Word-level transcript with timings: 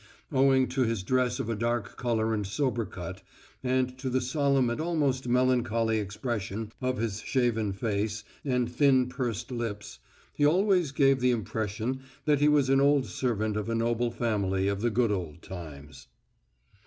Owing 0.31 0.67
to 0.69 0.81
his 0.81 1.03
dress 1.03 1.39
of 1.39 1.47
a 1.47 1.53
dark 1.55 1.95
colour 1.95 2.33
and 2.33 2.47
sober 2.47 2.85
cut, 2.85 3.21
and 3.63 3.95
to 3.99 4.09
the 4.09 4.19
solemn 4.19 4.71
and 4.71 4.81
almost 4.81 5.27
melancholy 5.27 5.99
expression 5.99 6.71
of 6.81 6.97
his 6.97 7.21
shaven 7.21 7.71
face 7.71 8.23
and 8.43 8.67
thin 8.67 9.09
pursed 9.09 9.51
lips, 9.51 9.99
he 10.33 10.43
always 10.43 10.91
gave 10.91 11.19
the 11.19 11.29
impression 11.29 11.99
that 12.25 12.39
he 12.39 12.47
was 12.47 12.67
an 12.67 12.81
old 12.81 13.05
servant 13.05 13.55
of 13.55 13.69
a 13.69 13.75
noble 13.75 14.09
family 14.09 14.67
of 14.67 14.81
the 14.81 14.89
good 14.89 15.11
old 15.11 15.43
times. 15.43 16.07